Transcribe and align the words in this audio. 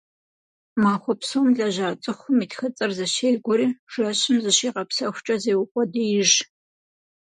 Махуэ 0.81 1.13
псом 1.19 1.47
лэжьа 1.57 1.87
цӏыхум 2.01 2.37
и 2.43 2.47
тхыцӏэр 2.49 2.91
зэщегуэри, 2.97 3.67
жэщым, 3.91 4.37
зыщигъэпсэхукӏэ, 4.43 5.35
зеукъуэдииж. 5.43 6.31